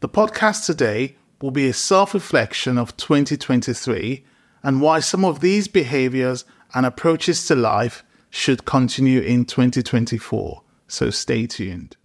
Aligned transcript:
The 0.00 0.08
podcast 0.08 0.64
today 0.64 1.16
will 1.42 1.50
be 1.50 1.68
a 1.68 1.74
self 1.74 2.14
reflection 2.14 2.78
of 2.78 2.96
2023 2.96 4.24
and 4.62 4.80
why 4.80 5.00
some 5.00 5.26
of 5.26 5.40
these 5.40 5.68
behaviors 5.68 6.46
and 6.72 6.86
approaches 6.86 7.46
to 7.48 7.54
life 7.54 8.02
should 8.30 8.64
continue 8.64 9.20
in 9.20 9.44
2024. 9.44 10.62
So 10.88 11.10
stay 11.10 11.46
tuned. 11.46 11.98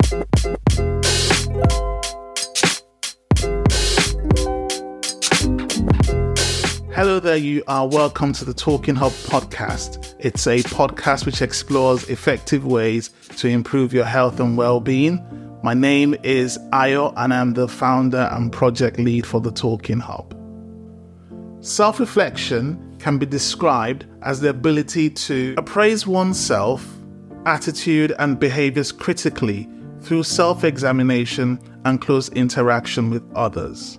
Hello 6.93 7.21
there, 7.21 7.37
you 7.37 7.63
are 7.69 7.87
welcome 7.87 8.33
to 8.33 8.43
the 8.43 8.53
Talking 8.53 8.95
Hub 8.95 9.13
podcast. 9.13 10.15
It's 10.19 10.47
a 10.47 10.57
podcast 10.63 11.25
which 11.25 11.41
explores 11.41 12.09
effective 12.09 12.65
ways 12.65 13.11
to 13.37 13.47
improve 13.47 13.93
your 13.93 14.03
health 14.03 14.41
and 14.41 14.57
well 14.57 14.81
being. 14.81 15.44
My 15.65 15.73
name 15.73 16.15
is 16.21 16.59
Ayo, 16.71 17.11
and 17.17 17.33
I'm 17.33 17.55
the 17.55 17.67
founder 17.67 18.29
and 18.31 18.51
project 18.51 18.99
lead 18.99 19.25
for 19.25 19.41
the 19.41 19.51
Talking 19.51 19.99
Hub. 19.99 20.37
Self 21.59 21.99
reflection 21.99 22.95
can 22.99 23.17
be 23.17 23.25
described 23.25 24.05
as 24.21 24.39
the 24.39 24.49
ability 24.49 25.09
to 25.09 25.55
appraise 25.57 26.05
oneself, 26.05 26.87
attitude, 27.47 28.13
and 28.19 28.39
behaviors 28.39 28.91
critically 28.91 29.67
through 30.01 30.21
self 30.21 30.63
examination 30.63 31.59
and 31.83 31.99
close 31.99 32.29
interaction 32.33 33.09
with 33.09 33.23
others. 33.33 33.97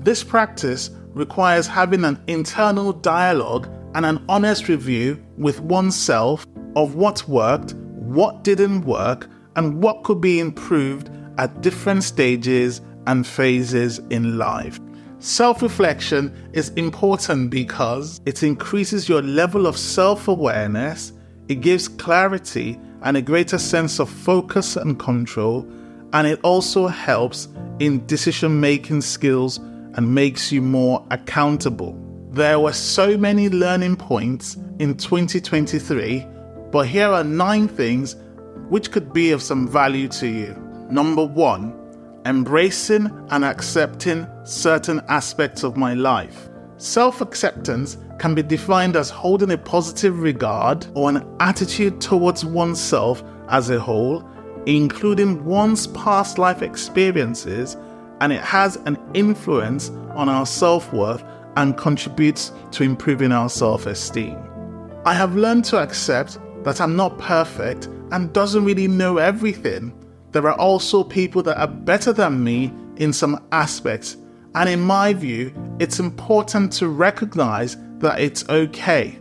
This 0.00 0.24
practice 0.24 0.90
requires 1.14 1.68
having 1.68 2.04
an 2.04 2.20
internal 2.26 2.92
dialogue 2.92 3.68
and 3.94 4.04
an 4.04 4.24
honest 4.28 4.66
review 4.66 5.24
with 5.38 5.60
oneself 5.60 6.44
of 6.74 6.96
what 6.96 7.28
worked, 7.28 7.74
what 7.74 8.42
didn't 8.42 8.84
work, 8.84 9.28
and 9.56 9.82
what 9.82 10.02
could 10.04 10.20
be 10.20 10.40
improved 10.40 11.10
at 11.38 11.60
different 11.60 12.04
stages 12.04 12.80
and 13.06 13.26
phases 13.26 13.98
in 14.10 14.38
life. 14.38 14.78
Self 15.18 15.62
reflection 15.62 16.34
is 16.52 16.70
important 16.70 17.50
because 17.50 18.20
it 18.24 18.42
increases 18.42 19.08
your 19.08 19.22
level 19.22 19.66
of 19.66 19.76
self 19.76 20.28
awareness, 20.28 21.12
it 21.48 21.56
gives 21.56 21.88
clarity 21.88 22.78
and 23.02 23.16
a 23.16 23.22
greater 23.22 23.58
sense 23.58 23.98
of 23.98 24.08
focus 24.08 24.76
and 24.76 24.98
control, 24.98 25.66
and 26.12 26.26
it 26.26 26.40
also 26.42 26.86
helps 26.86 27.48
in 27.80 28.06
decision 28.06 28.60
making 28.60 29.00
skills 29.00 29.58
and 29.94 30.14
makes 30.14 30.52
you 30.52 30.62
more 30.62 31.04
accountable. 31.10 31.98
There 32.30 32.60
were 32.60 32.72
so 32.72 33.16
many 33.16 33.48
learning 33.48 33.96
points 33.96 34.56
in 34.78 34.96
2023, 34.96 36.26
but 36.70 36.86
here 36.86 37.08
are 37.08 37.24
nine 37.24 37.68
things 37.68 38.16
which 38.70 38.90
could 38.90 39.12
be 39.12 39.32
of 39.32 39.42
some 39.42 39.68
value 39.68 40.08
to 40.08 40.26
you. 40.26 40.56
Number 40.90 41.24
one, 41.24 41.76
embracing 42.24 43.10
and 43.30 43.44
accepting 43.44 44.26
certain 44.44 45.00
aspects 45.08 45.62
of 45.62 45.76
my 45.76 45.94
life. 45.94 46.48
Self 46.78 47.20
acceptance 47.20 47.98
can 48.18 48.34
be 48.34 48.42
defined 48.42 48.96
as 48.96 49.10
holding 49.10 49.50
a 49.50 49.58
positive 49.58 50.20
regard 50.20 50.86
or 50.94 51.10
an 51.10 51.26
attitude 51.40 52.00
towards 52.00 52.44
oneself 52.44 53.22
as 53.48 53.68
a 53.70 53.78
whole, 53.78 54.26
including 54.66 55.44
one's 55.44 55.86
past 55.88 56.38
life 56.38 56.62
experiences 56.62 57.76
and 58.20 58.32
it 58.32 58.40
has 58.40 58.76
an 58.86 58.98
influence 59.14 59.90
on 60.14 60.28
our 60.28 60.46
self 60.46 60.92
worth 60.92 61.24
and 61.56 61.76
contributes 61.76 62.52
to 62.70 62.84
improving 62.84 63.32
our 63.32 63.48
self 63.48 63.86
esteem. 63.86 64.38
I 65.04 65.14
have 65.14 65.34
learned 65.34 65.64
to 65.66 65.78
accept 65.78 66.38
that 66.64 66.80
I'm 66.80 66.94
not 66.94 67.18
perfect 67.18 67.88
and 68.12 68.32
doesn't 68.32 68.64
really 68.64 68.88
know 68.88 69.18
everything. 69.18 69.92
There 70.32 70.46
are 70.48 70.58
also 70.58 71.02
people 71.02 71.42
that 71.42 71.58
are 71.58 71.66
better 71.66 72.12
than 72.12 72.42
me 72.42 72.72
in 72.96 73.12
some 73.12 73.44
aspects, 73.52 74.16
and 74.54 74.68
in 74.68 74.80
my 74.80 75.12
view, 75.12 75.52
it's 75.78 76.00
important 76.00 76.72
to 76.74 76.88
recognize 76.88 77.76
that 77.98 78.20
it's 78.20 78.48
okay. 78.48 79.18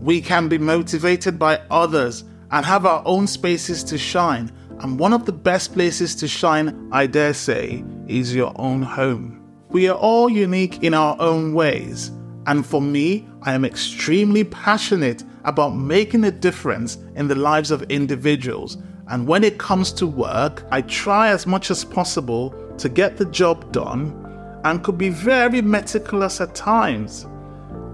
We 0.00 0.20
can 0.20 0.48
be 0.48 0.58
motivated 0.58 1.38
by 1.38 1.60
others 1.70 2.24
and 2.50 2.64
have 2.64 2.86
our 2.86 3.02
own 3.06 3.26
spaces 3.26 3.82
to 3.84 3.98
shine, 3.98 4.52
and 4.80 4.98
one 4.98 5.12
of 5.12 5.24
the 5.24 5.32
best 5.32 5.72
places 5.72 6.14
to 6.16 6.28
shine, 6.28 6.88
I 6.92 7.06
dare 7.06 7.34
say, 7.34 7.84
is 8.06 8.34
your 8.34 8.52
own 8.56 8.82
home. 8.82 9.40
We 9.70 9.88
are 9.88 9.96
all 9.96 10.28
unique 10.28 10.82
in 10.82 10.94
our 10.94 11.16
own 11.18 11.54
ways, 11.54 12.10
and 12.46 12.64
for 12.66 12.82
me, 12.82 13.26
I 13.42 13.54
am 13.54 13.64
extremely 13.64 14.44
passionate 14.44 15.24
about 15.44 15.76
making 15.76 16.24
a 16.24 16.30
difference 16.30 16.98
in 17.16 17.28
the 17.28 17.34
lives 17.34 17.70
of 17.70 17.82
individuals. 17.84 18.78
And 19.08 19.26
when 19.26 19.44
it 19.44 19.58
comes 19.58 19.92
to 19.92 20.06
work, 20.06 20.64
I 20.70 20.82
try 20.82 21.28
as 21.28 21.46
much 21.46 21.70
as 21.70 21.84
possible 21.84 22.54
to 22.78 22.88
get 22.88 23.16
the 23.16 23.26
job 23.26 23.72
done 23.72 24.20
and 24.64 24.82
could 24.82 24.98
be 24.98 25.10
very 25.10 25.60
meticulous 25.60 26.40
at 26.40 26.54
times. 26.54 27.26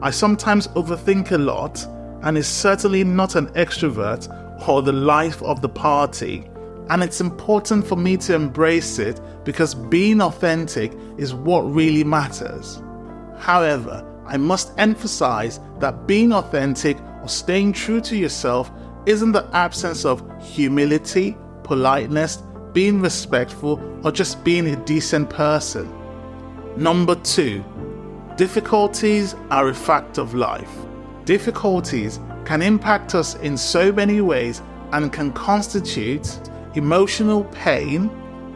I 0.03 0.11
sometimes 0.11 0.69
overthink 0.69 1.33
a 1.33 1.39
lot 1.39 1.87
and 2.23 2.39
is 2.39 2.47
certainly 2.47 3.05
not 3.05 3.35
an 3.35 3.49
extrovert 3.49 4.29
or 4.69 4.83
the 4.83 4.93
life 4.93 5.43
of 5.43 5.63
the 5.63 5.69
party 5.69 6.51
and 6.91 7.05
it's 7.05 7.21
important 7.21 7.87
for 7.87 7.95
me 7.95 8.17
to 8.17 8.35
embrace 8.35 8.99
it 8.99 9.21
because 9.45 9.75
being 9.75 10.21
authentic 10.21 10.93
is 11.19 11.33
what 11.33 11.61
really 11.61 12.03
matters. 12.03 12.83
However, 13.39 14.05
I 14.27 14.37
must 14.37 14.73
emphasize 14.77 15.61
that 15.79 16.09
being 16.09 16.33
authentic 16.33 16.97
or 17.23 17.29
staying 17.29 17.73
true 17.73 18.01
to 18.03 18.17
yourself 18.17 18.71
isn't 19.07 19.33
the 19.33 19.49
absence 19.55 20.05
of 20.05 20.23
humility, 20.43 21.37
politeness, 21.63 22.43
being 22.73 23.01
respectful, 23.01 23.81
or 24.05 24.13
just 24.13 24.43
being 24.45 24.69
a 24.69 24.77
decent 24.85 25.29
person. 25.29 25.91
Number 26.77 27.15
two, 27.17 27.65
difficulties 28.37 29.35
are 29.51 29.69
a 29.69 29.75
fact 29.75 30.19
of 30.19 30.35
life. 30.35 30.71
Difficulties 31.25 32.21
can 32.45 32.63
impact 32.63 33.15
us 33.15 33.35
in 33.37 33.57
so 33.57 33.93
many 33.93 34.21
ways 34.21 34.63
and 34.93 35.13
can 35.13 35.33
constitute 35.33 36.39
emotional 36.75 37.45
pain, 37.45 38.11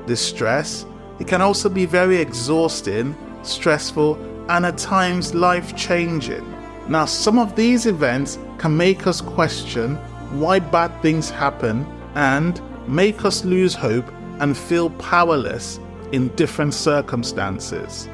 distress. 0.07 0.87
It 1.19 1.27
can 1.27 1.41
also 1.41 1.69
be 1.69 1.87
very 1.87 2.17
exhausting, 2.17 3.17
stressful, 3.43 4.17
and 4.49 4.67
at 4.67 4.79
times 4.79 5.35
life 5.35 5.77
changing. 5.77 6.45
Now, 6.89 7.05
some 7.07 7.39
of 7.39 7.57
these 7.57 7.87
events 7.87 8.39
can 8.59 8.77
make 8.77 9.07
us 9.07 9.21
question 9.21 9.97
why 10.41 10.59
bad 10.59 10.91
things 11.03 11.31
happen 11.31 11.87
and 12.15 12.61
make 12.89 13.25
us 13.25 13.45
lose 13.45 13.75
hope 13.75 14.07
and 14.41 14.57
feel 14.57 14.91
powerless 14.91 15.79
in 16.13 16.29
different 16.37 16.75
circumstances. 16.75 18.09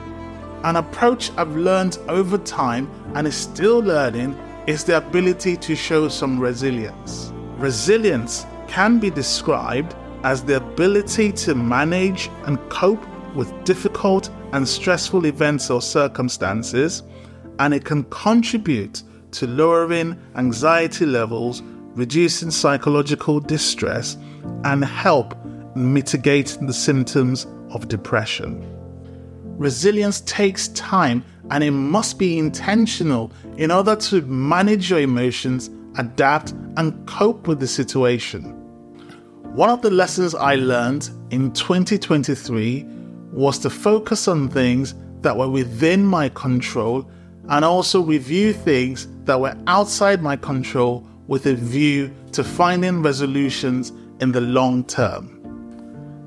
An 0.64 0.76
approach 0.76 1.30
I've 1.36 1.56
learned 1.56 1.98
over 2.08 2.36
time 2.38 2.90
and 3.14 3.26
is 3.26 3.36
still 3.36 3.78
learning 3.78 4.38
is 4.66 4.84
the 4.84 4.98
ability 4.98 5.56
to 5.56 5.74
show 5.74 6.08
some 6.08 6.38
resilience. 6.38 7.32
Resilience 7.56 8.46
can 8.68 8.98
be 8.98 9.10
described 9.10 9.94
as 10.22 10.44
the 10.44 10.56
ability 10.58 11.32
to 11.32 11.54
manage 11.54 12.30
and 12.44 12.58
cope 12.68 13.04
with 13.34 13.52
difficult 13.64 14.30
and 14.52 14.68
stressful 14.68 15.26
events 15.26 15.70
or 15.70 15.80
circumstances, 15.80 17.02
and 17.58 17.72
it 17.72 17.84
can 17.84 18.04
contribute 18.04 19.02
to 19.32 19.46
lowering 19.46 20.18
anxiety 20.36 21.06
levels, 21.06 21.62
reducing 21.94 22.50
psychological 22.50 23.40
distress, 23.40 24.16
and 24.64 24.84
help 24.84 25.34
mitigate 25.74 26.58
the 26.62 26.72
symptoms 26.72 27.46
of 27.70 27.88
depression. 27.88 28.66
Resilience 29.58 30.20
takes 30.22 30.68
time 30.68 31.24
and 31.50 31.64
it 31.64 31.70
must 31.72 32.18
be 32.18 32.38
intentional 32.38 33.32
in 33.56 33.70
order 33.70 33.96
to 33.96 34.22
manage 34.22 34.90
your 34.90 35.00
emotions 35.00 35.70
adapt, 35.96 36.52
and 36.76 37.06
cope 37.06 37.46
with 37.46 37.60
the 37.60 37.66
situation. 37.66 38.42
One 39.54 39.70
of 39.70 39.82
the 39.82 39.90
lessons 39.90 40.34
I 40.34 40.54
learned 40.54 41.10
in 41.30 41.52
2023 41.52 42.86
was 43.32 43.58
to 43.60 43.70
focus 43.70 44.28
on 44.28 44.48
things 44.48 44.94
that 45.22 45.36
were 45.36 45.48
within 45.48 46.04
my 46.04 46.28
control 46.30 47.08
and 47.50 47.64
also 47.64 48.00
review 48.00 48.52
things 48.52 49.08
that 49.24 49.38
were 49.38 49.56
outside 49.66 50.22
my 50.22 50.36
control 50.36 51.06
with 51.26 51.46
a 51.46 51.54
view 51.54 52.14
to 52.32 52.42
finding 52.42 53.02
resolutions 53.02 53.92
in 54.20 54.32
the 54.32 54.40
long 54.40 54.84
term. 54.84 55.36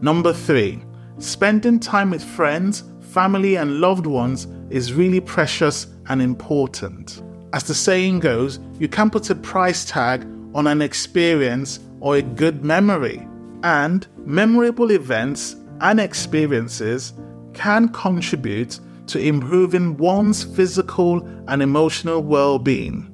Number 0.01 0.33
three, 0.33 0.83
spending 1.17 1.79
time 1.79 2.09
with 2.09 2.23
friends, 2.23 2.83
family, 2.99 3.55
and 3.55 3.79
loved 3.79 4.05
ones 4.05 4.47
is 4.69 4.93
really 4.93 5.21
precious 5.21 5.87
and 6.07 6.21
important. 6.21 7.21
As 7.53 7.63
the 7.63 7.73
saying 7.73 8.19
goes, 8.19 8.59
you 8.79 8.89
can 8.89 9.09
put 9.09 9.29
a 9.29 9.35
price 9.35 9.85
tag 9.85 10.25
on 10.53 10.67
an 10.67 10.81
experience 10.81 11.79
or 11.99 12.17
a 12.17 12.21
good 12.21 12.65
memory. 12.65 13.27
And 13.63 14.05
memorable 14.25 14.91
events 14.91 15.55
and 15.79 15.99
experiences 15.99 17.13
can 17.53 17.87
contribute 17.89 18.79
to 19.07 19.19
improving 19.19 19.97
one's 19.97 20.43
physical 20.43 21.25
and 21.47 21.61
emotional 21.61 22.21
well 22.21 22.59
being. 22.59 23.09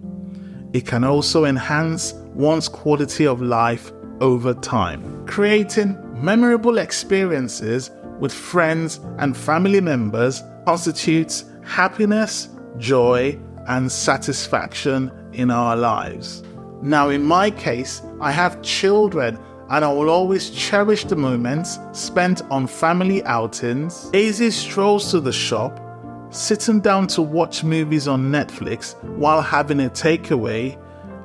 It 0.74 0.86
can 0.86 1.03
also 1.03 1.45
enhance 1.45 2.13
one's 2.33 2.68
quality 2.68 3.25
of 3.25 3.41
life 3.41 3.91
over 4.21 4.53
time. 4.53 5.25
Creating 5.25 5.97
memorable 6.21 6.77
experiences 6.77 7.91
with 8.19 8.33
friends 8.33 9.00
and 9.18 9.36
family 9.36 9.81
members 9.81 10.44
constitutes 10.65 11.45
happiness, 11.63 12.50
joy, 12.77 13.39
and 13.68 13.92
satisfaction 13.92 15.12
in 15.33 15.50
our 15.50 15.75
lives. 15.75 16.44
Now, 16.81 17.09
in 17.09 17.24
my 17.24 17.51
case, 17.51 18.01
I 18.21 18.31
have 18.31 18.62
children 18.62 19.39
and 19.69 19.86
I 19.86 19.94
will 19.94 20.10
always 20.10 20.50
cherish 20.50 21.06
the 21.06 21.16
moments 21.16 21.80
spent 21.92 22.42
on 22.50 22.66
family 22.66 23.24
outings, 23.25 24.10
easy 24.13 24.50
strolls 24.50 25.12
to 25.12 25.19
the 25.19 25.31
shop, 25.31 25.80
sitting 26.31 26.80
down 26.80 27.07
to 27.07 27.21
watch 27.21 27.63
movies 27.63 28.07
on 28.07 28.31
Netflix 28.31 28.95
while 29.18 29.42
having 29.42 29.80
a 29.81 29.89
takeaway, 29.89 30.77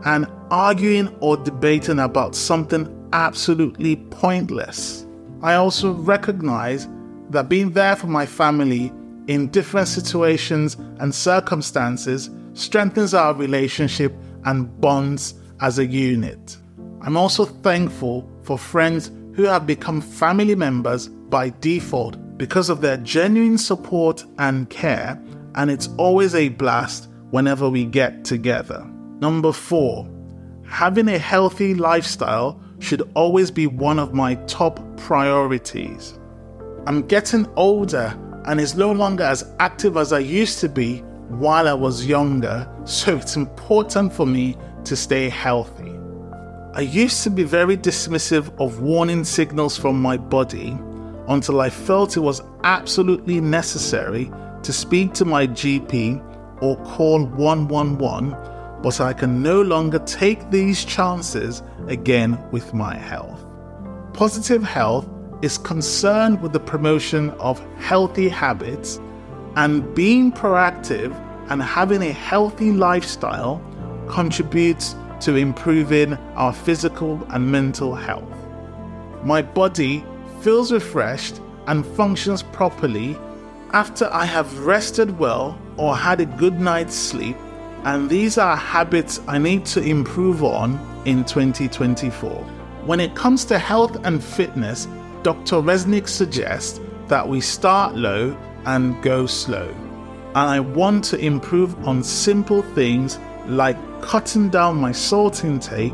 and 0.05 0.27
arguing 0.51 1.15
or 1.21 1.37
debating 1.39 1.99
about 1.99 2.35
something 2.35 3.09
absolutely 3.15 3.97
pointless. 3.97 5.07
I 5.43 5.55
also 5.55 5.93
recognize 5.93 6.89
that 7.31 7.49
being 7.49 7.71
there 7.71 7.97
for 7.97 8.09
my 8.09 8.27
family 8.27 8.93
in 9.27 9.49
different 9.49 9.89
situations 9.89 10.77
and 10.99 11.15
circumstances 11.15 12.29
strengthens 12.53 13.15
our 13.15 13.35
relationship 13.35 14.15
and 14.45 14.81
bonds 14.81 15.35
as 15.61 15.79
a 15.79 15.87
unit. 15.87 16.59
I'm 17.05 17.19
also 17.19 17.45
thankful 17.45 18.27
for 18.45 18.57
friends 18.57 19.11
who 19.35 19.43
have 19.43 19.67
become 19.67 20.01
family 20.01 20.55
members 20.55 21.09
by 21.09 21.51
default 21.61 22.17
because 22.39 22.71
of 22.71 22.81
their 22.81 22.97
genuine 22.97 23.59
support 23.59 24.25
and 24.39 24.71
care, 24.71 25.23
and 25.55 25.71
it's 25.71 25.91
always 25.99 26.35
a 26.35 26.49
blast 26.49 27.09
whenever 27.31 27.69
we 27.69 27.85
get 27.85 28.25
together. 28.25 28.87
Number 29.21 29.53
four, 29.53 30.09
having 30.67 31.09
a 31.09 31.19
healthy 31.19 31.75
lifestyle 31.75 32.59
should 32.79 33.03
always 33.15 33.51
be 33.51 33.67
one 33.67 33.99
of 33.99 34.15
my 34.15 34.37
top 34.47 34.81
priorities. 34.97 36.19
I'm 36.87 37.07
getting 37.07 37.47
older 37.57 38.19
and 38.47 38.59
is 38.59 38.77
no 38.77 38.93
longer 38.93 39.25
as 39.25 39.53
active 39.59 39.99
as 39.99 40.15
I 40.15 40.21
used 40.21 40.59
to 40.61 40.71
be 40.71 41.01
while 41.29 41.69
I 41.69 41.75
was 41.75 42.07
younger, 42.07 42.67
so 42.85 43.17
it's 43.19 43.37
important 43.37 44.11
for 44.11 44.25
me 44.25 44.57
to 44.85 44.97
stay 44.97 45.29
healthy. 45.29 45.94
I 46.77 46.81
used 46.81 47.23
to 47.23 47.31
be 47.31 47.45
very 47.45 47.77
dismissive 47.77 48.53
of 48.59 48.81
warning 48.81 49.23
signals 49.23 49.77
from 49.79 50.03
my 50.03 50.17
body 50.17 50.77
until 51.29 51.61
I 51.61 51.71
felt 51.71 52.17
it 52.17 52.21
was 52.21 52.43
absolutely 52.65 53.41
necessary 53.41 54.29
to 54.65 54.73
speak 54.73 55.13
to 55.15 55.25
my 55.25 55.47
GP 55.47 56.21
or 56.61 56.77
call 56.79 57.27
111, 57.27 58.31
but 58.83 59.01
I 59.01 59.13
can 59.13 59.41
no 59.41 59.63
longer 59.63 60.01
take 60.01 60.51
these 60.51 60.85
chances 60.85 61.63
again 61.87 62.45
with 62.51 62.75
my 62.75 62.97
health. 62.97 63.47
Positive 64.13 64.65
health 64.65 65.09
is 65.43 65.59
concerned 65.59 66.43
with 66.43 66.53
the 66.53 66.59
promotion 66.59 67.31
of 67.39 67.65
healthy 67.79 68.29
habits 68.29 68.99
and 69.55 69.95
being 69.95 70.33
proactive 70.33 71.15
and 71.51 71.63
having 71.63 72.03
a 72.03 72.11
healthy 72.11 72.73
lifestyle 72.73 73.63
contributes 74.09 74.97
to 75.25 75.37
improving 75.37 76.15
our 76.37 76.53
physical 76.53 77.27
and 77.31 77.51
mental 77.51 77.95
health. 77.95 78.29
My 79.23 79.41
body 79.41 80.05
feels 80.41 80.71
refreshed 80.71 81.41
and 81.67 81.85
functions 81.85 82.43
properly 82.43 83.17
after 83.73 84.09
I 84.13 84.27
have 84.27 84.59
rested 84.59 85.19
well 85.19 85.59
or 85.79 85.97
had 85.97 86.21
a 86.21 86.27
good 86.27 86.61
night's 86.61 86.95
sleep, 86.95 87.37
and 87.85 88.09
these 88.09 88.37
are 88.37 88.55
habits 88.55 89.21
I 89.27 89.39
need 89.39 89.65
to 89.67 89.81
improve 89.81 90.45
on 90.45 90.79
in 91.07 91.25
2024. 91.25 92.31
When 92.85 93.01
it 93.01 93.15
comes 93.15 93.47
to 93.47 93.59
health 93.59 94.05
and 94.05 94.23
fitness, 94.23 94.87
Dr. 95.23 95.57
Resnick 95.57 96.07
suggests 96.07 96.81
that 97.09 97.27
we 97.27 97.41
start 97.41 97.95
low 97.95 98.37
and 98.67 99.03
go 99.03 99.25
slow. 99.25 99.69
And 100.35 100.51
I 100.51 100.61
want 100.61 101.03
to 101.05 101.19
improve 101.19 101.89
on 101.89 102.03
simple 102.03 102.61
things 102.61 103.19
like 103.47 103.77
cutting 104.03 104.49
down 104.49 104.77
my 104.77 104.93
salt 104.93 105.45
intake, 105.45 105.93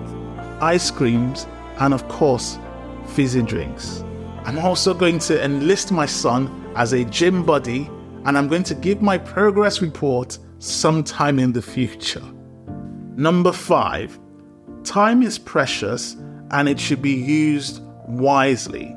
ice 0.61 0.91
creams, 0.91 1.47
and 1.79 1.94
of 1.94 2.06
course, 2.08 2.58
fizzy 3.06 3.43
drinks. 3.43 4.05
I'm 4.44 4.58
also 4.58 4.94
going 4.94 5.19
to 5.20 5.44
enlist 5.44 5.93
my 5.93 6.06
son 6.06 6.73
as 6.76 6.93
a 6.93 7.05
gym 7.05 7.44
buddy, 7.44 7.91
and 8.25 8.37
I'm 8.37 8.49
going 8.49 8.64
to 8.64 8.75
give 8.75 9.02
my 9.02 9.19
progress 9.19 9.82
report 9.82 10.38
sometime 10.58 11.38
in 11.38 11.52
the 11.52 11.62
future. 11.62 12.23
Number 13.17 13.52
five, 13.52 14.19
time 14.85 15.23
is 15.23 15.38
precious 15.38 16.17
and 16.50 16.69
it 16.69 16.81
should 16.81 17.02
be 17.02 17.14
used 17.14 17.82
wisely. 18.06 18.97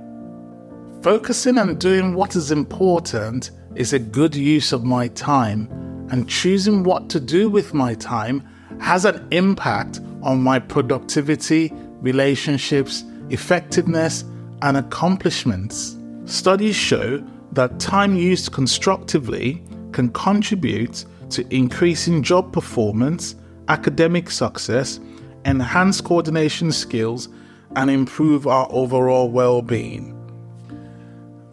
Focusing 1.01 1.57
on 1.57 1.75
doing 1.75 2.15
what 2.15 2.35
is 2.35 2.51
important 2.51 3.51
is 3.75 3.93
a 3.93 3.99
good 3.99 4.35
use 4.35 4.71
of 4.71 4.83
my 4.83 5.07
time 5.09 5.67
and 6.09 6.29
choosing 6.29 6.83
what 6.83 7.09
to 7.09 7.19
do 7.19 7.49
with 7.49 7.73
my 7.73 7.93
time 7.95 8.47
has 8.79 9.05
an 9.05 9.27
impact 9.31 9.99
on 10.21 10.41
my 10.41 10.59
productivity, 10.59 11.71
relationships, 12.01 13.03
effectiveness, 13.29 14.23
and 14.61 14.77
accomplishments. 14.77 15.97
Studies 16.25 16.75
show 16.75 17.23
that 17.51 17.79
time 17.79 18.15
used 18.15 18.51
constructively 18.51 19.63
can 19.91 20.09
contribute 20.09 21.05
to 21.29 21.45
increasing 21.53 22.23
job 22.23 22.53
performance, 22.53 23.35
academic 23.67 24.29
success, 24.31 24.99
enhance 25.45 26.01
coordination 26.01 26.71
skills, 26.71 27.29
and 27.75 27.89
improve 27.89 28.47
our 28.47 28.67
overall 28.71 29.29
well 29.29 29.61
being. 29.61 30.22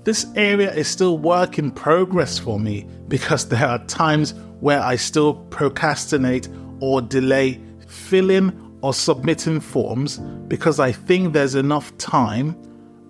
This 0.03 0.27
area 0.35 0.73
is 0.73 0.89
still 0.89 1.19
work 1.19 1.59
in 1.59 1.71
progress 1.71 2.39
for 2.39 2.59
me 2.59 2.87
because 3.09 3.47
there 3.49 3.67
are 3.67 3.85
times 3.85 4.33
where 4.61 4.81
I 4.81 4.97
still 4.97 5.35
procrastinate 5.35 6.49
or 6.81 7.03
delay 7.03 7.61
filling 7.87 8.79
or 8.81 8.95
submitting 8.95 9.61
forms 9.61 10.17
because 10.49 10.81
I 10.81 10.91
think 10.91 11.35
there's 11.35 11.55
enough 11.55 11.97
time 11.99 12.57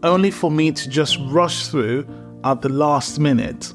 only 0.02 0.32
for 0.32 0.50
me 0.50 0.72
to 0.72 0.88
just 0.88 1.18
rush 1.28 1.68
through 1.68 2.08
at 2.42 2.60
the 2.60 2.70
last 2.70 3.20
minute. 3.20 3.72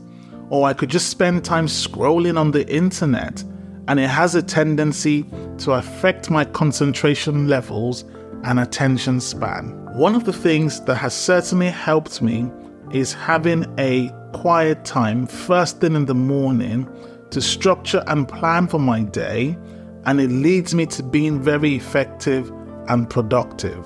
Or 0.49 0.67
I 0.67 0.73
could 0.73 0.89
just 0.89 1.09
spend 1.09 1.45
time 1.45 1.67
scrolling 1.67 2.37
on 2.37 2.51
the 2.51 2.67
internet 2.67 3.41
and 3.87 3.97
it 3.97 4.09
has 4.09 4.35
a 4.35 4.43
tendency 4.43 5.23
to 5.59 5.71
affect 5.71 6.29
my 6.29 6.43
concentration 6.43 7.47
levels 7.47 8.03
and 8.43 8.59
attention 8.59 9.21
span. 9.21 9.85
One 9.95 10.15
of 10.15 10.25
the 10.25 10.33
things 10.33 10.81
that 10.81 10.95
has 10.95 11.13
certainly 11.13 11.69
helped 11.69 12.21
me 12.21 12.51
is 12.91 13.13
having 13.13 13.65
a 13.77 14.11
quiet 14.33 14.85
time 14.85 15.25
first 15.25 15.79
thing 15.79 15.95
in 15.95 16.05
the 16.05 16.15
morning 16.15 16.87
to 17.31 17.41
structure 17.41 18.03
and 18.07 18.27
plan 18.27 18.67
for 18.67 18.79
my 18.79 19.01
day, 19.01 19.57
and 20.05 20.19
it 20.19 20.29
leads 20.29 20.75
me 20.75 20.85
to 20.85 21.03
being 21.03 21.41
very 21.41 21.75
effective 21.75 22.51
and 22.87 23.09
productive. 23.09 23.85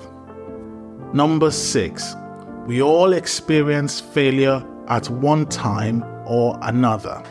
Number 1.14 1.50
six, 1.50 2.14
we 2.66 2.82
all 2.82 3.12
experience 3.12 4.00
failure 4.00 4.64
at 4.88 5.08
one 5.08 5.46
time 5.46 6.04
or 6.26 6.58
another. 6.62 7.22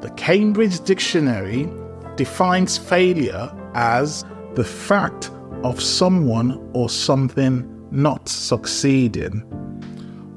The 0.00 0.10
Cambridge 0.10 0.80
Dictionary 0.80 1.70
defines 2.16 2.78
failure 2.78 3.52
as 3.74 4.24
the 4.54 4.64
fact 4.64 5.30
of 5.62 5.80
someone 5.82 6.70
or 6.72 6.88
something 6.88 7.70
not 7.90 8.28
succeeding 8.28 9.42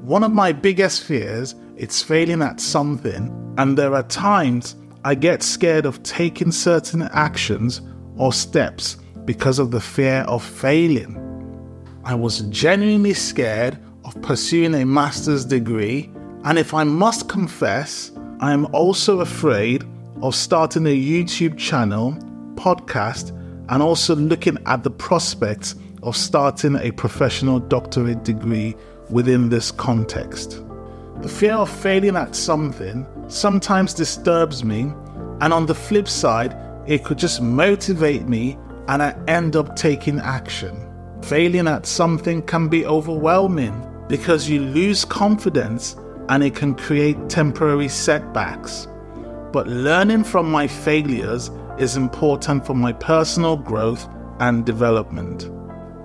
one 0.08 0.24
of 0.24 0.32
my 0.32 0.52
biggest 0.52 1.04
fears 1.04 1.54
is 1.76 2.02
failing 2.02 2.40
at 2.40 2.62
something, 2.62 3.54
and 3.58 3.76
there 3.76 3.94
are 3.94 4.04
times 4.04 4.74
I 5.04 5.14
get 5.14 5.42
scared 5.42 5.84
of 5.84 6.02
taking 6.02 6.50
certain 6.50 7.02
actions 7.02 7.82
or 8.16 8.32
steps 8.32 8.96
because 9.26 9.58
of 9.58 9.70
the 9.70 9.82
fear 9.82 10.20
of 10.26 10.42
failing. 10.42 11.14
I 12.04 12.14
was 12.14 12.40
genuinely 12.48 13.12
scared 13.12 13.76
of 14.06 14.18
pursuing 14.22 14.76
a 14.76 14.86
master's 14.86 15.44
degree, 15.44 16.10
and 16.44 16.58
if 16.58 16.72
I 16.72 16.84
must 16.84 17.28
confess, 17.28 18.10
I 18.40 18.54
am 18.54 18.64
also 18.74 19.20
afraid 19.20 19.84
of 20.22 20.34
starting 20.34 20.86
a 20.86 20.98
YouTube 20.98 21.58
channel, 21.58 22.12
podcast, 22.54 23.36
and 23.68 23.82
also 23.82 24.16
looking 24.16 24.56
at 24.64 24.84
the 24.84 24.90
prospects 24.90 25.74
of 26.02 26.16
starting 26.16 26.76
a 26.76 26.92
professional 26.92 27.58
doctorate 27.58 28.24
degree 28.24 28.74
within 29.10 29.48
this 29.48 29.70
context. 29.70 30.62
The 31.22 31.28
fear 31.28 31.54
of 31.54 31.70
failing 31.70 32.16
at 32.16 32.34
something 32.34 33.06
sometimes 33.28 33.94
disturbs 33.94 34.64
me, 34.64 34.92
and 35.40 35.52
on 35.52 35.66
the 35.66 35.74
flip 35.74 36.08
side, 36.08 36.56
it 36.86 37.04
could 37.04 37.18
just 37.18 37.42
motivate 37.42 38.26
me 38.28 38.56
and 38.88 39.02
I 39.02 39.14
end 39.28 39.54
up 39.54 39.76
taking 39.76 40.18
action. 40.18 40.86
Failing 41.22 41.68
at 41.68 41.86
something 41.86 42.42
can 42.42 42.68
be 42.68 42.86
overwhelming 42.86 43.84
because 44.08 44.48
you 44.48 44.60
lose 44.60 45.04
confidence 45.04 45.96
and 46.30 46.42
it 46.42 46.54
can 46.54 46.74
create 46.74 47.28
temporary 47.28 47.88
setbacks. 47.88 48.88
But 49.52 49.66
learning 49.66 50.24
from 50.24 50.50
my 50.50 50.66
failures 50.66 51.50
is 51.78 51.96
important 51.96 52.66
for 52.66 52.74
my 52.74 52.92
personal 52.92 53.56
growth 53.56 54.08
and 54.40 54.64
development. 54.64 55.50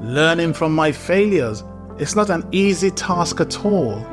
Learning 0.01 0.53
from 0.53 0.75
my 0.75 0.91
failures 0.91 1.63
it's 1.97 2.15
not 2.15 2.29
an 2.29 2.47
easy 2.51 2.91
task 2.91 3.39
at 3.39 3.65
all. 3.65 4.03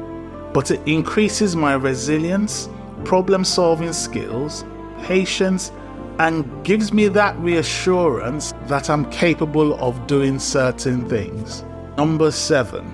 but 0.52 0.70
it 0.70 0.80
increases 0.86 1.54
my 1.54 1.74
resilience, 1.74 2.68
problem 3.04 3.44
solving 3.44 3.92
skills, 3.92 4.64
patience, 5.02 5.72
and 6.18 6.64
gives 6.64 6.92
me 6.92 7.08
that 7.08 7.38
reassurance 7.38 8.52
that 8.66 8.90
I'm 8.90 9.08
capable 9.10 9.74
of 9.80 10.06
doing 10.06 10.38
certain 10.38 11.08
things. 11.08 11.64
Number 11.96 12.30
seven, 12.30 12.92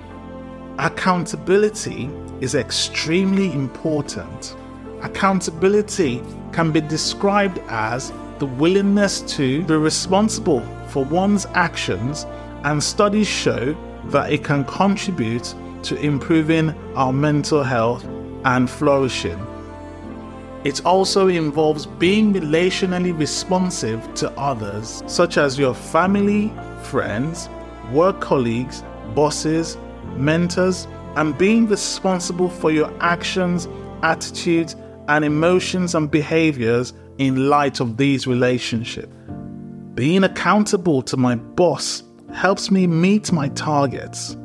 accountability 0.78 2.10
is 2.40 2.54
extremely 2.54 3.52
important. 3.52 4.54
Accountability 5.02 6.22
can 6.52 6.70
be 6.70 6.80
described 6.80 7.58
as 7.68 8.12
the 8.38 8.46
willingness 8.46 9.22
to 9.22 9.64
be 9.64 9.74
responsible 9.74 10.60
for 10.88 11.04
one's 11.06 11.46
actions, 11.54 12.26
and 12.64 12.82
studies 12.82 13.26
show 13.26 13.74
that 14.10 14.32
it 14.32 14.44
can 14.44 14.64
contribute 14.64 15.54
to 15.82 15.96
improving 15.96 16.70
our 16.94 17.12
mental 17.12 17.62
health 17.62 18.04
and 18.44 18.68
flourishing. 18.68 19.38
It 20.64 20.84
also 20.84 21.28
involves 21.28 21.86
being 21.86 22.34
relationally 22.34 23.16
responsive 23.16 24.12
to 24.14 24.30
others, 24.32 25.02
such 25.06 25.38
as 25.38 25.58
your 25.58 25.74
family, 25.74 26.52
friends, 26.82 27.48
work 27.92 28.20
colleagues, 28.20 28.82
bosses, 29.14 29.78
mentors, 30.16 30.88
and 31.14 31.38
being 31.38 31.68
responsible 31.68 32.48
for 32.48 32.72
your 32.72 32.92
actions, 33.00 33.68
attitudes, 34.02 34.74
and 35.08 35.24
emotions 35.24 35.94
and 35.94 36.10
behaviors 36.10 36.92
in 37.18 37.48
light 37.48 37.80
of 37.80 37.96
these 37.96 38.26
relationships. 38.26 39.12
Being 39.94 40.24
accountable 40.24 41.00
to 41.02 41.16
my 41.16 41.36
boss 41.36 42.02
helps 42.36 42.70
me 42.70 42.86
meet 42.86 43.32
my 43.32 43.48
targets. 43.48 44.36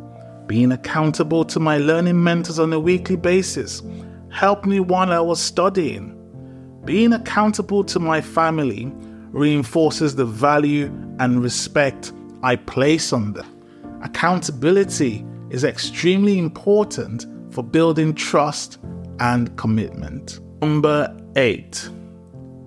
Being 0.47 0.71
accountable 0.71 1.43
to 1.43 1.59
my 1.59 1.77
learning 1.77 2.23
mentors 2.23 2.57
on 2.57 2.71
a 2.71 2.79
weekly 2.79 3.17
basis 3.17 3.83
helped 4.31 4.65
me 4.65 4.79
while 4.79 5.11
I 5.11 5.19
was 5.19 5.41
studying. 5.41 6.17
Being 6.85 7.11
accountable 7.11 7.83
to 7.83 7.99
my 7.99 8.21
family 8.21 8.89
reinforces 9.31 10.15
the 10.15 10.25
value 10.25 10.85
and 11.19 11.43
respect 11.43 12.13
I 12.43 12.55
place 12.55 13.11
on 13.11 13.33
them. 13.33 13.99
Accountability 14.03 15.25
is 15.49 15.65
extremely 15.65 16.39
important 16.39 17.25
for 17.53 17.61
building 17.61 18.15
trust 18.15 18.79
and 19.19 19.55
commitment. 19.57 20.39
Number 20.61 21.13
eight, 21.35 21.89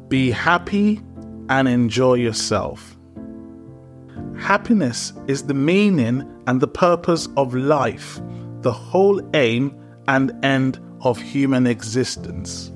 be 0.09 0.31
happy 0.31 1.01
and 1.49 1.67
enjoy 1.67 2.15
yourself. 2.15 2.94
Happiness 4.39 5.13
is 5.27 5.45
the 5.45 5.55
meaning 5.55 6.29
and 6.47 6.61
the 6.61 6.69
purpose 6.69 7.29
of 7.37 7.55
life, 7.55 8.21
the 8.61 8.73
whole 8.73 9.21
aim 9.35 9.75
and 10.09 10.33
end 10.45 10.79
of 11.03 11.21
human 11.21 11.67
existence. 11.67 12.73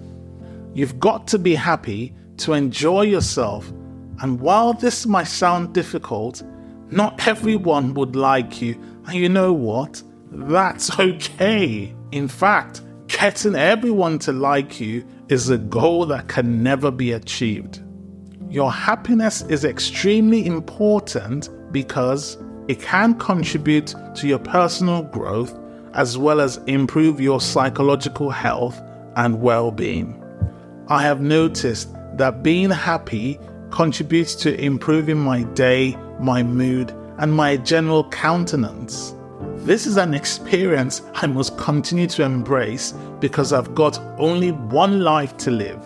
You've 0.73 1.01
got 1.01 1.27
to 1.29 1.39
be 1.39 1.55
happy 1.55 2.15
to 2.39 2.53
enjoy 2.53 3.03
yourself, 3.03 3.69
and 4.23 4.41
while 4.41 4.73
this 4.73 5.07
might 5.07 5.27
sound 5.27 5.75
difficult, 5.75 6.43
not 6.91 7.27
everyone 7.27 7.95
would 7.95 8.17
like 8.17 8.63
you, 8.63 8.81
and 9.07 9.15
you 9.15 9.29
know 9.29 9.53
what? 9.53 10.03
That's 10.31 10.99
okay. 11.01 11.95
In 12.13 12.29
fact, 12.29 12.83
getting 13.09 13.57
everyone 13.57 14.19
to 14.21 14.33
like 14.33 14.81
you 14.81 15.05
is 15.29 15.51
a 15.51 15.59
goal 15.59 16.07
that 16.07 16.29
can 16.29 16.63
never 16.63 16.91
be 16.91 17.13
achieved. 17.13 17.83
Your 18.51 18.73
happiness 18.73 19.43
is 19.43 19.67
extremely 19.67 20.47
important 20.47 21.51
because 21.71 22.39
it 22.67 22.81
can 22.81 23.15
contribute 23.19 23.95
to 24.15 24.27
your 24.27 24.39
personal 24.39 25.03
growth 25.03 25.55
as 25.93 26.17
well 26.17 26.41
as 26.41 26.57
improve 26.67 27.21
your 27.21 27.43
psychological 27.43 28.31
health 28.31 28.81
and 29.17 29.43
well 29.43 29.71
being. 29.71 30.25
I 30.89 31.03
have 31.03 31.21
noticed 31.21 31.95
that 32.15 32.43
being 32.43 32.71
happy 32.71 33.39
contributes 33.71 34.35
to 34.37 34.59
improving 34.59 35.19
my 35.19 35.43
day, 35.43 35.95
my 36.19 36.43
mood, 36.43 36.95
and 37.19 37.31
my 37.31 37.59
general 37.59 38.09
countenance. 38.09 39.15
This 39.57 39.87
is 39.87 39.99
an 39.99 40.15
experience 40.15 41.03
I 41.13 41.27
must 41.27 41.59
continue 41.59 42.07
to 42.07 42.23
embrace 42.23 42.93
because 43.21 43.53
I've 43.53 43.75
got 43.75 44.01
only 44.17 44.53
one 44.53 45.01
life 45.01 45.37
to 45.39 45.51
live. 45.51 45.83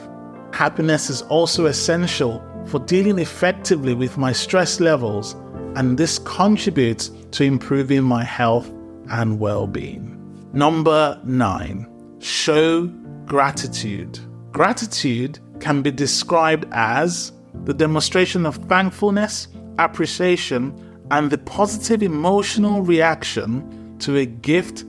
Happiness 0.52 1.10
is 1.10 1.22
also 1.22 1.66
essential 1.66 2.46
for 2.66 2.78
dealing 2.80 3.18
effectively 3.18 3.94
with 3.94 4.18
my 4.18 4.32
stress 4.32 4.80
levels, 4.80 5.34
and 5.76 5.98
this 5.98 6.18
contributes 6.18 7.10
to 7.32 7.44
improving 7.44 8.02
my 8.02 8.24
health 8.24 8.70
and 9.10 9.38
well 9.38 9.66
being. 9.66 10.18
Number 10.52 11.20
nine, 11.24 11.86
show 12.20 12.86
gratitude. 13.26 14.18
Gratitude 14.52 15.38
can 15.60 15.80
be 15.82 15.90
described 15.90 16.66
as 16.72 17.32
the 17.64 17.74
demonstration 17.74 18.44
of 18.44 18.56
thankfulness, 18.56 19.48
appreciation, 19.78 20.74
and 21.10 21.30
the 21.30 21.38
positive 21.38 22.02
emotional 22.02 22.82
reaction 22.82 23.96
to 23.98 24.16
a 24.16 24.26
gift, 24.26 24.84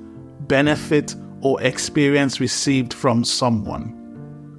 benefit, 0.48 1.16
or 1.42 1.62
experience 1.62 2.40
received 2.40 2.94
from 2.94 3.24
someone. 3.24 4.00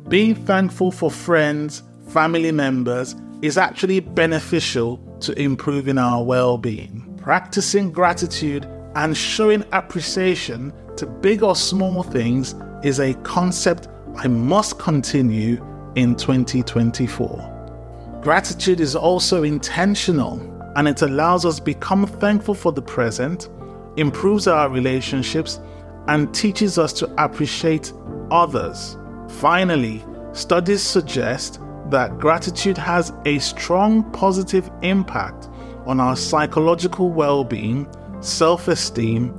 Being 0.08 0.34
thankful 0.34 0.90
for 0.90 1.10
friends, 1.10 1.82
family 2.14 2.52
members 2.52 3.16
is 3.42 3.58
actually 3.58 3.98
beneficial 3.98 4.98
to 5.18 5.36
improving 5.36 5.98
our 5.98 6.22
well 6.22 6.56
being. 6.56 7.18
Practicing 7.20 7.90
gratitude 7.90 8.68
and 8.94 9.16
showing 9.16 9.64
appreciation 9.72 10.72
to 10.96 11.06
big 11.06 11.42
or 11.42 11.56
small 11.56 12.04
things 12.04 12.54
is 12.84 13.00
a 13.00 13.14
concept 13.24 13.88
I 14.14 14.28
must 14.28 14.78
continue 14.78 15.54
in 15.96 16.14
2024. 16.14 18.20
Gratitude 18.22 18.78
is 18.78 18.94
also 18.94 19.42
intentional 19.42 20.38
and 20.76 20.86
it 20.86 21.02
allows 21.02 21.44
us 21.44 21.56
to 21.56 21.62
become 21.62 22.06
thankful 22.06 22.54
for 22.54 22.70
the 22.70 22.82
present, 22.82 23.48
improves 23.96 24.46
our 24.46 24.68
relationships, 24.68 25.58
and 26.06 26.32
teaches 26.32 26.78
us 26.78 26.92
to 26.92 27.12
appreciate 27.18 27.92
others. 28.30 28.96
Finally, 29.28 30.04
studies 30.32 30.80
suggest 30.80 31.58
that 31.90 32.18
gratitude 32.18 32.78
has 32.78 33.12
a 33.24 33.38
strong 33.38 34.02
positive 34.12 34.70
impact 34.82 35.48
on 35.86 36.00
our 36.00 36.16
psychological 36.16 37.10
well 37.10 37.44
being, 37.44 37.86
self 38.20 38.68
esteem, 38.68 39.34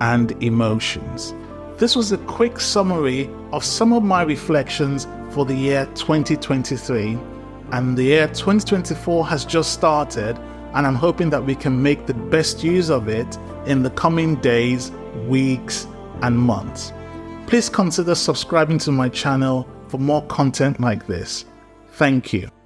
and 0.00 0.32
emotions. 0.42 1.34
This 1.78 1.96
was 1.96 2.12
a 2.12 2.18
quick 2.18 2.60
summary 2.60 3.30
of 3.52 3.64
some 3.64 3.92
of 3.92 4.02
my 4.02 4.22
reflections 4.22 5.06
for 5.30 5.44
the 5.44 5.54
year 5.54 5.86
2023, 5.94 7.18
and 7.72 7.96
the 7.96 8.04
year 8.04 8.28
2024 8.28 9.26
has 9.26 9.44
just 9.44 9.72
started, 9.72 10.38
and 10.74 10.86
I'm 10.86 10.94
hoping 10.94 11.30
that 11.30 11.44
we 11.44 11.54
can 11.54 11.82
make 11.82 12.06
the 12.06 12.14
best 12.14 12.62
use 12.62 12.90
of 12.90 13.08
it 13.08 13.38
in 13.66 13.82
the 13.82 13.90
coming 13.90 14.36
days, 14.36 14.90
weeks, 15.26 15.86
and 16.22 16.38
months. 16.38 16.92
Please 17.46 17.68
consider 17.68 18.14
subscribing 18.14 18.78
to 18.78 18.92
my 18.92 19.08
channel 19.08 19.68
for 19.88 19.98
more 19.98 20.24
content 20.26 20.80
like 20.80 21.06
this. 21.06 21.44
Thank 21.92 22.32
you. 22.32 22.61